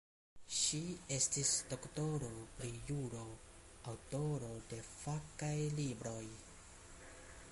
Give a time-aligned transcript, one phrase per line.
[0.59, 0.77] Ŝi
[1.15, 2.29] estis doktoro
[2.61, 3.21] pri juro,
[3.93, 6.25] aŭtoro de fakaj libroj.